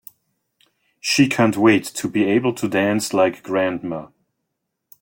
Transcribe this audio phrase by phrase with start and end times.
[0.99, 4.07] She can't wait to be able to dance like grandma!